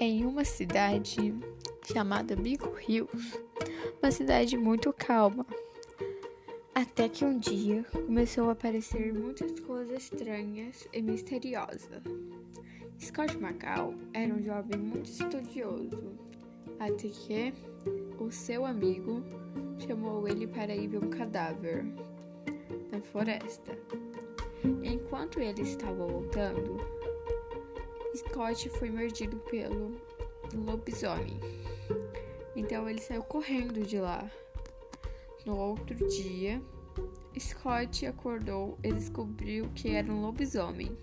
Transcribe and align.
em 0.00 0.24
uma 0.24 0.46
cidade 0.46 1.34
chamada 1.84 2.34
Bico 2.34 2.74
Hills, 2.88 3.38
uma 4.02 4.10
cidade 4.10 4.56
muito 4.56 4.90
calma. 4.94 5.46
Até 6.74 7.06
que 7.06 7.22
um 7.22 7.38
dia 7.38 7.84
começou 7.92 8.48
a 8.48 8.52
aparecer 8.52 9.12
muitas 9.12 9.60
coisas 9.60 10.04
estranhas 10.04 10.88
e 10.94 11.02
misteriosas. 11.02 12.02
Scott 12.98 13.36
Macau 13.36 13.94
era 14.14 14.32
um 14.32 14.42
jovem 14.42 14.80
muito 14.80 15.10
estudioso, 15.10 16.18
até 16.78 17.08
que 17.08 17.52
o 18.18 18.32
seu 18.32 18.64
amigo 18.64 19.22
chamou 19.86 20.26
ele 20.26 20.46
para 20.46 20.74
ir 20.74 20.88
ver 20.88 21.04
um 21.04 21.10
cadáver 21.10 21.84
na 22.90 23.02
floresta. 23.02 23.78
Enquanto 24.82 25.40
ele 25.40 25.60
estava 25.60 26.06
voltando, 26.06 26.78
Scott 28.20 28.68
foi 28.70 28.90
mordido 28.90 29.36
pelo 29.50 29.98
lobisomem. 30.54 31.40
Então 32.54 32.88
ele 32.88 33.00
saiu 33.00 33.22
correndo 33.22 33.80
de 33.86 33.98
lá. 33.98 34.30
No 35.46 35.56
outro 35.56 36.06
dia, 36.08 36.60
Scott 37.38 38.04
acordou 38.04 38.78
e 38.82 38.92
descobriu 38.92 39.70
que 39.74 39.90
era 39.90 40.12
um 40.12 40.20
lobisomem. 40.20 40.96